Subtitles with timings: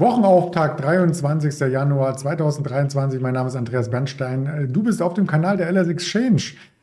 [0.00, 1.58] Wochenauftakt, 23.
[1.72, 3.20] Januar 2023.
[3.20, 4.68] Mein Name ist Andreas Bernstein.
[4.72, 6.42] Du bist auf dem Kanal der LS Exchange.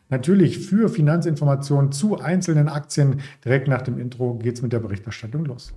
[0.10, 3.22] Natürlich für Finanzinformationen zu einzelnen Aktien.
[3.46, 5.74] Direkt nach dem Intro geht's mit der Berichterstattung los.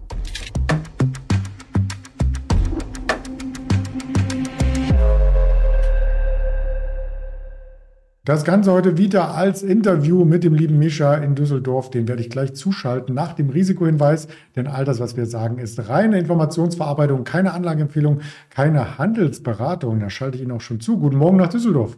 [8.28, 11.88] Das Ganze heute wieder als Interview mit dem lieben Mischa in Düsseldorf.
[11.88, 14.28] Den werde ich gleich zuschalten nach dem Risikohinweis.
[14.54, 18.20] Denn all das, was wir sagen, ist reine Informationsverarbeitung, keine Anlageempfehlung,
[18.50, 20.00] keine Handelsberatung.
[20.00, 20.98] Da schalte ich Ihnen auch schon zu.
[20.98, 21.96] Guten Morgen nach Düsseldorf.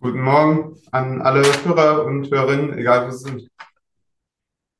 [0.00, 3.48] Guten Morgen an alle Hörer und Hörerinnen, egal wo sie sind.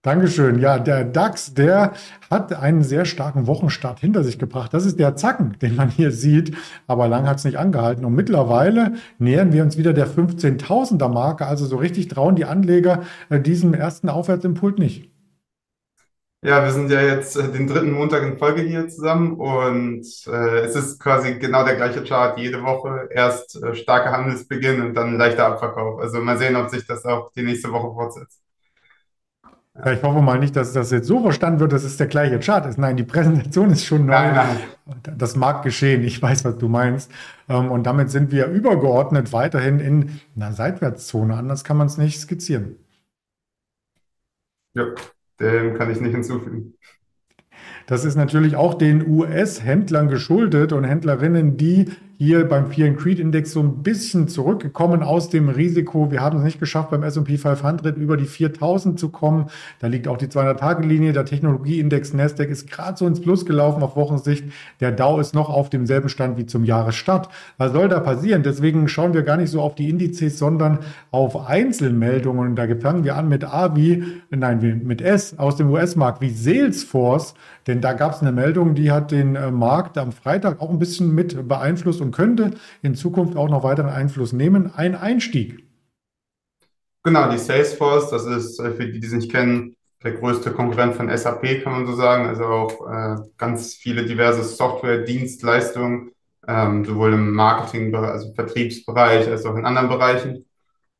[0.04, 0.58] Dankeschön.
[0.58, 1.94] Ja, der DAX, der
[2.30, 4.74] hat einen sehr starken Wochenstart hinter sich gebracht.
[4.74, 6.54] Das ist der Zacken, den man hier sieht.
[6.86, 8.04] Aber lang hat es nicht angehalten.
[8.04, 11.46] Und mittlerweile nähern wir uns wieder der 15.000er Marke.
[11.46, 15.10] Also so richtig trauen die Anleger äh, diesem ersten Aufwärtsimpuls nicht.
[16.42, 20.58] Ja, wir sind ja jetzt äh, den dritten Montag in Folge hier zusammen und äh,
[20.58, 23.08] es ist quasi genau der gleiche Chart jede Woche.
[23.10, 25.98] Erst äh, starker Handelsbeginn und dann leichter Abverkauf.
[25.98, 28.43] Also mal sehen, ob sich das auch die nächste Woche fortsetzt.
[29.76, 32.38] Ja, ich hoffe mal nicht, dass das jetzt so verstanden wird, dass es der gleiche
[32.38, 32.78] Chart ist.
[32.78, 34.12] Nein, die Präsentation ist schon neu.
[34.12, 34.34] Nein,
[34.86, 35.16] nein.
[35.18, 36.04] Das mag geschehen.
[36.04, 37.10] Ich weiß, was du meinst.
[37.48, 41.34] Ähm, und damit sind wir übergeordnet weiterhin in einer Seitwärtszone.
[41.34, 42.76] Anders kann man es nicht skizzieren.
[44.74, 44.86] Ja,
[45.40, 46.74] dem kann ich nicht hinzufügen.
[47.86, 53.18] Das ist natürlich auch den US-Händlern geschuldet und Händlerinnen, die hier beim Fear and Creed
[53.18, 56.10] Index so ein bisschen zurückgekommen aus dem Risiko.
[56.10, 59.46] Wir haben es nicht geschafft, beim S&P 500 über die 4000 zu kommen.
[59.80, 61.12] Da liegt auch die 200-Tage-Linie.
[61.12, 64.44] Der Technologieindex Nasdaq ist gerade so ins Plus gelaufen auf Wochensicht.
[64.80, 67.28] Der Dow ist noch auf demselben Stand wie zum Jahresstart.
[67.58, 68.42] Was soll da passieren?
[68.44, 70.78] Deswegen schauen wir gar nicht so auf die Indizes, sondern
[71.10, 72.54] auf Einzelmeldungen.
[72.54, 77.34] Da fangen wir an mit A wie, nein, mit S aus dem US-Markt, wie Salesforce.
[77.66, 80.78] Denn da gab es eine Meldung, die hat den äh, Markt am Freitag auch ein
[80.78, 82.52] bisschen mit beeinflusst und könnte
[82.82, 84.72] in Zukunft auch noch weiteren Einfluss nehmen.
[84.74, 85.64] Ein Einstieg.
[87.02, 90.94] Genau, die Salesforce, das ist äh, für die, die es nicht kennen, der größte Konkurrent
[90.94, 92.26] von SAP, kann man so sagen.
[92.26, 96.12] Also auch äh, ganz viele diverse Software-Dienstleistungen,
[96.46, 100.44] ähm, sowohl im Marketing, also Vertriebsbereich, als auch in anderen Bereichen.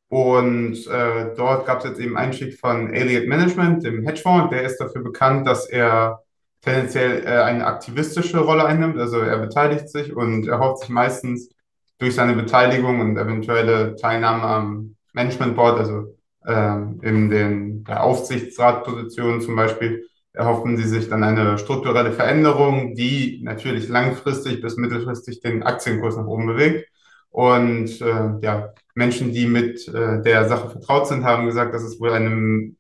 [0.09, 4.51] Und äh, dort gab es jetzt eben Einstieg von Elliott Management, dem Hedgefonds.
[4.51, 6.24] Der ist dafür bekannt, dass er
[6.65, 8.99] tendenziell äh, eine aktivistische Rolle einnimmt.
[8.99, 11.51] Also er beteiligt sich und erhofft sich meistens
[11.99, 19.55] durch seine Beteiligung und eventuelle Teilnahme am Management Board, also äh, in den Aufsichtsratpositionen zum
[19.55, 26.17] Beispiel, erhoffen sie sich dann eine strukturelle Veränderung, die natürlich langfristig bis mittelfristig den Aktienkurs
[26.17, 26.89] nach oben bewegt.
[27.31, 32.01] Und äh, ja, Menschen, die mit äh, der Sache vertraut sind, haben gesagt, dass es
[32.01, 32.77] wohl einem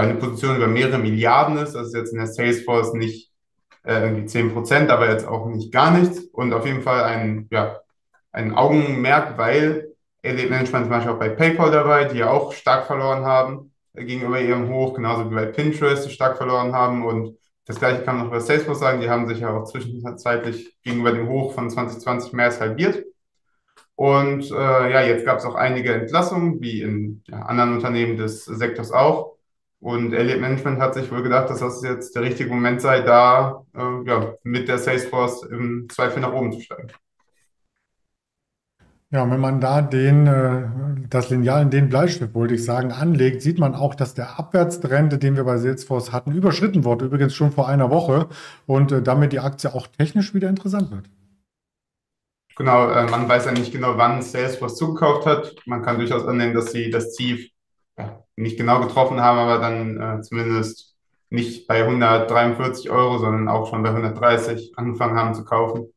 [0.00, 1.74] eine Position über mehrere Milliarden ist.
[1.74, 3.30] Das ist jetzt in der Salesforce nicht
[3.84, 6.20] äh, irgendwie 10 Prozent, aber jetzt auch nicht gar nichts.
[6.32, 7.80] Und auf jeden Fall ein, ja,
[8.32, 9.92] ein Augenmerk, weil
[10.22, 14.04] Elite Management zum Beispiel auch bei PayPal dabei, die ja auch stark verloren haben äh,
[14.04, 17.04] gegenüber ihrem Hoch, genauso wie bei Pinterest, die stark verloren haben.
[17.04, 17.36] Und
[17.66, 21.12] das gleiche kann man noch über Salesforce sagen, die haben sich ja auch zwischenzeitlich gegenüber
[21.12, 23.04] dem Hoch von 2020 mehr als halbiert.
[23.94, 28.44] Und äh, ja, jetzt gab es auch einige Entlassungen, wie in ja, anderen Unternehmen des
[28.44, 29.31] Sektors auch.
[29.82, 33.64] Und Elliott Management hat sich wohl gedacht, dass das jetzt der richtige Moment sei, da
[33.74, 36.86] äh, ja, mit der Salesforce im Zweifel nach oben zu steigen.
[39.10, 40.68] Ja, wenn man da den, äh,
[41.10, 45.20] das Lineal in den Bleistift, wollte ich sagen, anlegt, sieht man auch, dass der Abwärtstrend,
[45.20, 48.28] den wir bei Salesforce hatten, überschritten wurde, übrigens schon vor einer Woche
[48.66, 51.10] und äh, damit die Aktie auch technisch wieder interessant wird.
[52.54, 55.56] Genau, äh, man weiß ja nicht genau, wann Salesforce zugekauft hat.
[55.66, 57.51] Man kann durchaus annehmen, dass sie das Tief ja,
[58.36, 60.96] nicht genau getroffen haben, aber dann äh, zumindest
[61.30, 65.91] nicht bei 143 Euro, sondern auch schon bei 130 angefangen haben zu kaufen.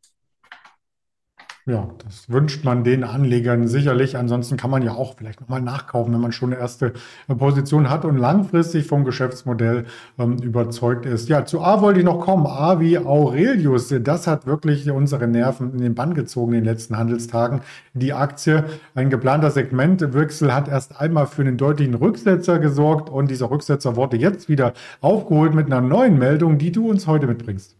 [1.68, 4.18] Ja, das wünscht man den Anlegern sicherlich.
[4.18, 6.94] Ansonsten kann man ja auch vielleicht nochmal nachkaufen, wenn man schon eine erste
[7.28, 9.86] äh, Position hat und langfristig vom Geschäftsmodell
[10.20, 11.28] ähm, überzeugt ist.
[11.28, 12.46] Ja, zu A wollte ich noch kommen.
[12.46, 13.92] A wie Aurelius.
[14.04, 17.62] Das hat wirklich unsere Nerven in den Bann gezogen in den letzten Handelstagen.
[17.96, 23.50] Die Aktie, ein geplanter Segmentwechsel hat erst einmal für einen deutlichen Rücksetzer gesorgt und dieser
[23.50, 27.76] Rücksetzer wurde jetzt wieder aufgeholt mit einer neuen Meldung, die du uns heute mitbringst.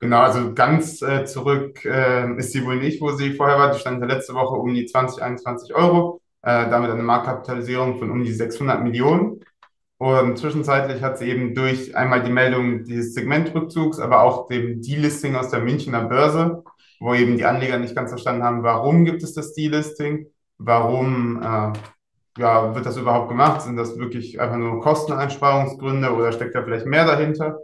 [0.00, 3.72] Genau, also ganz äh, zurück äh, ist sie wohl nicht, wo sie vorher war.
[3.72, 8.22] Die stand letzte Woche um die 20, 21 Euro, äh, damit eine Marktkapitalisierung von um
[8.22, 9.40] die 600 Millionen.
[9.98, 15.34] Und zwischenzeitlich hat sie eben durch einmal die Meldung dieses Segmentrückzugs, aber auch dem Delisting
[15.34, 16.62] aus der Münchner Börse,
[17.00, 20.26] wo eben die Anleger nicht ganz verstanden haben, warum gibt es das Delisting,
[20.58, 21.72] warum äh,
[22.38, 26.86] ja, wird das überhaupt gemacht, sind das wirklich einfach nur Kosteneinsparungsgründe oder steckt da vielleicht
[26.86, 27.58] mehr dahinter?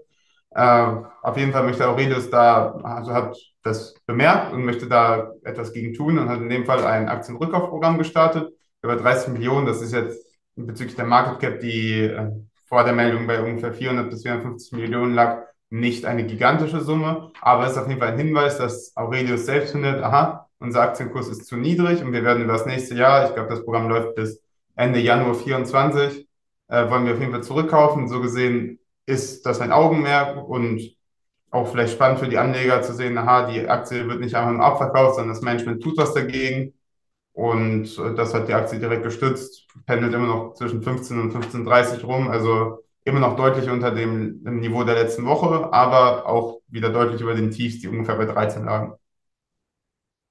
[0.55, 0.87] Äh,
[1.23, 5.95] auf jeden Fall möchte Aurelius da, also hat das bemerkt und möchte da etwas gegen
[5.95, 8.53] tun und hat in dem Fall ein Aktienrückkaufprogramm gestartet.
[8.83, 10.25] Über 30 Millionen, das ist jetzt
[10.55, 12.31] bezüglich der Market Cap, die äh,
[12.67, 17.65] vor der Meldung bei ungefähr 400 bis 450 Millionen lag, nicht eine gigantische Summe, aber
[17.65, 21.47] es ist auf jeden Fall ein Hinweis, dass Aurelius selbst findet, aha, unser Aktienkurs ist
[21.47, 24.41] zu niedrig und wir werden über das nächste Jahr, ich glaube, das Programm läuft bis
[24.77, 26.29] Ende Januar 24,
[26.69, 28.09] äh, wollen wir auf jeden Fall zurückkaufen.
[28.09, 30.81] So gesehen ist das ein Augenmerk und
[31.51, 34.65] auch vielleicht spannend für die Anleger zu sehen, aha, die Aktie wird nicht einfach nur
[34.65, 36.75] abverkauft, sondern das Management tut was dagegen.
[37.33, 42.05] Und äh, das hat die Aktie direkt gestützt, pendelt immer noch zwischen 15 und 15,30
[42.05, 46.91] rum, also immer noch deutlich unter dem, dem Niveau der letzten Woche, aber auch wieder
[46.91, 48.95] deutlich über den Tiefs, die ungefähr bei 13 lagen.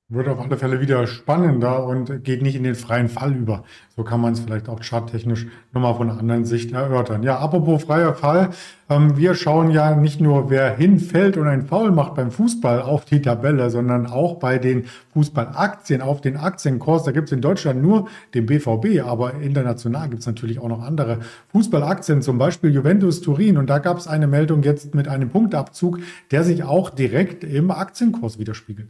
[0.10, 3.64] Wird auf alle Fälle wieder spannender und geht nicht in den freien Fall über.
[3.96, 7.24] So kann man es vielleicht auch charttechnisch nochmal von einer anderen Sicht erörtern.
[7.24, 8.50] Ja, apropos freier Fall.
[8.90, 13.06] Ähm, wir schauen ja nicht nur, wer hinfällt und ein Foul macht beim Fußball auf
[13.06, 17.04] die Tabelle, sondern auch bei den Fußballaktien, auf den Aktienkurs.
[17.04, 20.84] Da gibt es in Deutschland nur den BVB, aber international gibt es natürlich auch noch
[20.84, 21.20] andere
[21.54, 23.58] Fußballaktien, zum Beispiel Juventus Turin.
[23.58, 27.72] Und da gab es eine Meldung jetzt mit einem Punktabzug, der sich auch direkt im
[27.72, 28.90] Aktienkurs widerspiegelt.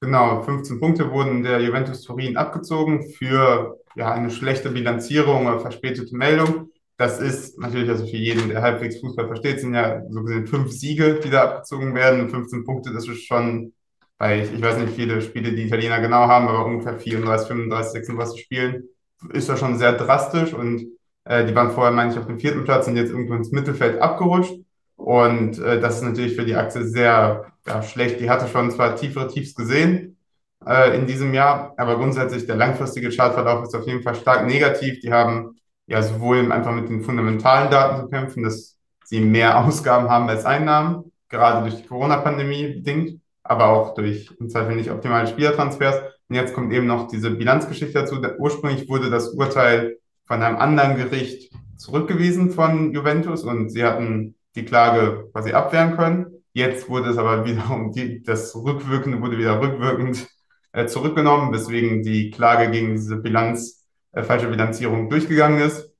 [0.00, 6.16] Genau, 15 Punkte wurden der Juventus Turin abgezogen für ja, eine schlechte Bilanzierung oder verspätete
[6.16, 6.70] Meldung.
[6.96, 10.70] Das ist natürlich also für jeden, der halbwegs Fußball versteht, sind ja so gesehen fünf
[10.70, 12.28] Siege, die da abgezogen werden.
[12.30, 13.72] 15 Punkte, das ist schon
[14.18, 18.40] bei, ich weiß nicht, viele Spiele die Italiener genau haben, aber ungefähr 34, 35, 36
[18.40, 18.84] Spielen,
[19.32, 20.86] ist das schon sehr drastisch und
[21.24, 24.00] äh, die waren vorher, meine ich, auf dem vierten Platz und jetzt irgendwo ins Mittelfeld
[24.00, 24.54] abgerutscht.
[24.98, 28.20] Und äh, das ist natürlich für die Aktie sehr ja, schlecht.
[28.20, 30.18] Die hatte schon zwar tiefere Tiefs gesehen
[30.66, 35.00] äh, in diesem Jahr, aber grundsätzlich der langfristige Chartverlauf ist auf jeden Fall stark negativ.
[35.00, 35.56] Die haben
[35.86, 40.44] ja sowohl einfach mit den fundamentalen Daten zu kämpfen, dass sie mehr Ausgaben haben als
[40.44, 46.02] Einnahmen, gerade durch die Corona-Pandemie bedingt, aber auch durch im Zweifel nicht optimale Spielertransfers.
[46.28, 48.20] Und jetzt kommt eben noch diese Bilanzgeschichte dazu.
[48.38, 49.96] Ursprünglich wurde das Urteil
[50.26, 56.26] von einem anderen Gericht zurückgewiesen von Juventus und sie hatten die Klage quasi abwehren können.
[56.52, 60.28] Jetzt wurde es aber wiederum, die, das Rückwirkende wurde wieder rückwirkend
[60.72, 65.92] äh, zurückgenommen, weswegen die Klage gegen diese Bilanz, äh, falsche Bilanzierung durchgegangen ist.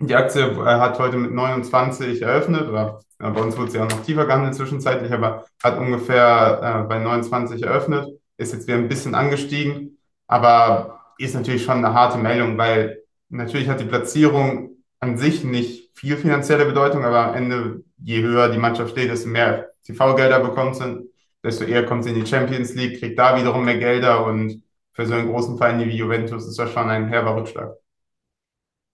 [0.00, 3.88] Die Aktie äh, hat heute mit 29 eröffnet, oder äh, bei uns wurde sie auch
[3.88, 8.06] noch tiefer gehandelt zwischenzeitlich, aber hat ungefähr äh, bei 29 eröffnet,
[8.36, 9.98] ist jetzt wieder ein bisschen angestiegen,
[10.28, 15.96] aber ist natürlich schon eine harte Meldung, weil natürlich hat die Platzierung an sich nicht
[15.96, 20.76] viel finanzielle Bedeutung, aber am Ende, je höher die Mannschaft steht, desto mehr TV-Gelder bekommt
[20.76, 21.10] sie,
[21.42, 24.62] desto eher kommt sie in die Champions League, kriegt da wiederum mehr Gelder und
[24.92, 27.76] für so einen großen Verein wie Juventus ist das schon ein herber Rückschlag.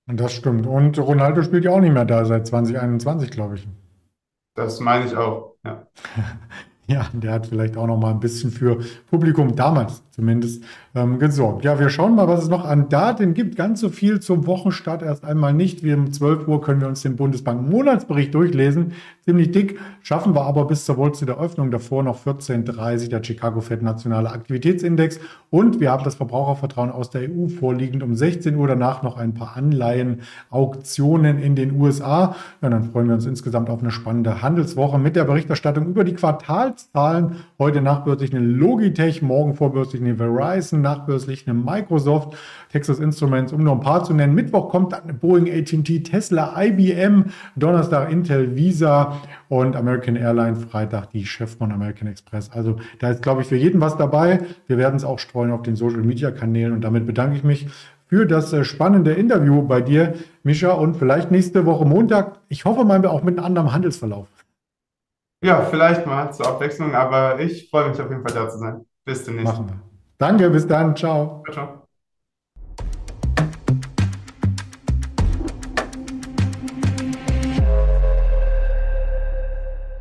[0.06, 0.66] Und das stimmt.
[0.66, 3.66] Und Ronaldo spielt ja auch nicht mehr da seit 2021, glaube ich.
[4.54, 5.86] Das meine ich auch, ja.
[6.86, 8.78] Ja, der hat vielleicht auch noch mal ein bisschen für
[9.10, 10.64] Publikum damals zumindest
[10.94, 11.64] ähm, gesorgt.
[11.64, 13.56] Ja, wir schauen mal, was es noch an Daten gibt.
[13.56, 15.82] Ganz so viel zum Wochenstart erst einmal nicht.
[15.82, 18.92] Wir um 12 Uhr können wir uns den Bundesbank-Monatsbericht durchlesen.
[19.24, 23.60] Ziemlich dick, schaffen wir aber bis zur Wall Street Eröffnung davor noch 14.30 der Chicago
[23.60, 25.18] Fed Nationale Aktivitätsindex.
[25.50, 28.68] Und wir haben das Verbrauchervertrauen aus der EU vorliegend um 16 Uhr.
[28.68, 32.36] Danach noch ein paar Anleihen, Auktionen in den USA.
[32.60, 36.14] Ja, dann freuen wir uns insgesamt auf eine spannende Handelswoche mit der Berichterstattung über die
[36.14, 37.36] Quartal Quartalszahlen.
[37.58, 42.36] Heute nachbörslich eine Logitech, morgen vorbörslich eine Verizon, nachbörslich eine Microsoft,
[42.70, 44.34] Texas Instruments, um nur ein paar zu nennen.
[44.34, 51.24] Mittwoch kommt dann Boeing, AT&T, Tesla, IBM, Donnerstag Intel, Visa und American Airlines, Freitag die
[51.24, 52.50] Chef von American Express.
[52.50, 54.40] Also da ist, glaube ich, für jeden was dabei.
[54.66, 57.68] Wir werden es auch streuen auf den Social-Media-Kanälen und damit bedanke ich mich
[58.06, 62.38] für das äh, spannende Interview bei dir, Mischa, und vielleicht nächste Woche Montag.
[62.48, 64.28] Ich hoffe mal auch mit einem anderen Handelsverlauf.
[65.44, 68.86] Ja, vielleicht mal zur Abwechslung, aber ich freue mich auf jeden Fall da zu sein.
[69.04, 69.52] Bis demnächst.
[69.52, 69.93] Machen wir.
[70.24, 70.96] Danke, bis dann.
[70.96, 71.42] Ciao.
[71.44, 71.83] Ciao, ciao.